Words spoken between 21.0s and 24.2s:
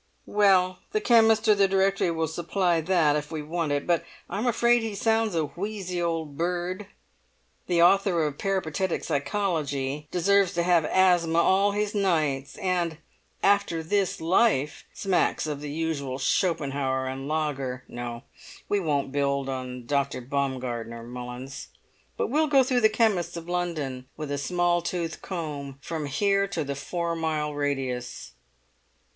Mullins; but we'll go through the chemists of London